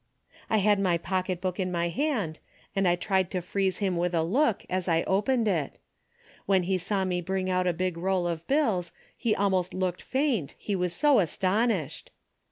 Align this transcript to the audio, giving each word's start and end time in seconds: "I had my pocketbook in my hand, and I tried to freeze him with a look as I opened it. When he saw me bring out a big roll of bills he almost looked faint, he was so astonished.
"I 0.49 0.57
had 0.57 0.79
my 0.79 0.97
pocketbook 0.97 1.59
in 1.59 1.71
my 1.71 1.89
hand, 1.89 2.39
and 2.75 2.87
I 2.87 2.95
tried 2.95 3.29
to 3.29 3.39
freeze 3.43 3.77
him 3.77 3.95
with 3.97 4.15
a 4.15 4.23
look 4.23 4.65
as 4.67 4.87
I 4.87 5.03
opened 5.03 5.47
it. 5.47 5.77
When 6.47 6.63
he 6.63 6.79
saw 6.79 7.05
me 7.05 7.21
bring 7.21 7.51
out 7.51 7.67
a 7.67 7.71
big 7.71 7.97
roll 7.99 8.25
of 8.25 8.47
bills 8.47 8.91
he 9.15 9.35
almost 9.35 9.75
looked 9.75 10.01
faint, 10.01 10.55
he 10.57 10.75
was 10.75 10.93
so 10.93 11.19
astonished. 11.19 12.09